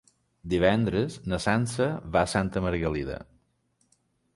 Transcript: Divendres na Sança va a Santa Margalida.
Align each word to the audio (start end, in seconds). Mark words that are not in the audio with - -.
Divendres 0.53 1.19
na 1.33 1.39
Sança 1.47 1.89
va 2.17 2.25
a 2.27 2.33
Santa 2.35 2.67
Margalida. 2.69 3.23